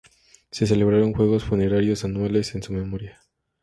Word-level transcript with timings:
Se 0.49 0.65
celebraron 0.65 1.13
juegos 1.13 1.43
funerarios 1.43 2.03
anuales 2.05 2.55
en 2.55 2.63
su 2.63 2.73
memoria. 2.73 3.19